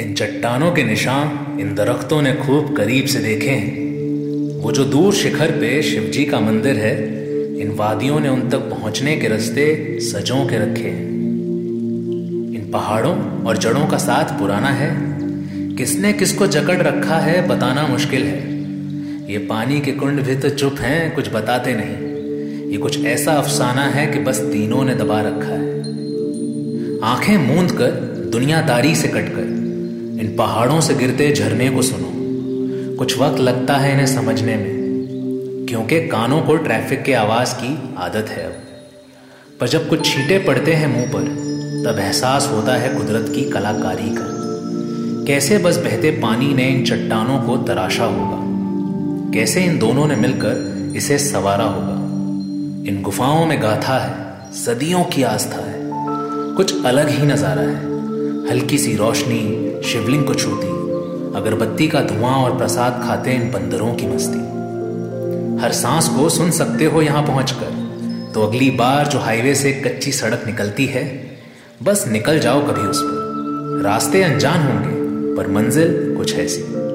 [0.00, 3.88] इन चट्टानों के निशान इन दरख्तों ने खूब करीब से देखे हैं।
[4.62, 7.24] वो जो दूर शिखर पे शिवजी का मंदिर है,
[7.60, 11.08] इन वादियों ने उन तक पहुँचने के रास्ते सजों के रखे हैं।
[12.54, 15.18] इन पहाड़ों और जड़ों का साथ पुराना है।
[15.76, 18.57] किसने किसको जकड़ रखा है, बताना मुश्किल है।
[19.28, 23.82] ये पानी के कुंड भी तो चुप हैं, कुछ बताते नहीं। ये कुछ ऐसा अफसाना
[23.82, 25.80] है कि बस तीनों ने दबा रखा है।
[27.04, 27.90] आँखें मूंद कर
[28.32, 29.42] दुनियादारी से कटकर
[30.20, 32.12] इन पहाड़ों से गिरते झरने को सुनो।
[32.96, 34.76] कुछ वक्त लगता है इन्हें समझने में,
[35.68, 38.52] क्योंकि कानों को ट्रैफ़िक के आवाज़ की आदत है अब।
[39.60, 41.22] पर जब कुछ छींटे पड़ते हैं मुँह पर,
[41.86, 44.26] तब एहसास होता है कुदरत की कलाकारी का।
[45.26, 48.47] कैसे बस बहते पानी ने इन चट्टानों को तराशा होगा?
[49.34, 51.94] कैसे इन दोनों ने मिलकर इसे सवारा होगा?
[52.90, 55.80] इन गुफाओं में गाथा है, सदियों की आस्था है।
[56.56, 57.76] कुछ अलग ही नज़ारा है।
[58.50, 60.66] हल्की सी रोशनी शिवलिंग को छूती,
[61.38, 64.38] अगरबत्ती का धुआँ और प्रसाद खाते इन बंदरों की मस्ती।
[65.62, 70.12] हर सांस को सुन सकते हो यहाँ पहुंचकर। तो अगली बार जो हाईवे से कच्ची
[70.12, 71.30] सड़क निकलती है,
[71.82, 76.87] बस निकल जाओ कभी उस पर। रास्ते अनजान होंगे, पर मंजिल कुछ ऐसी।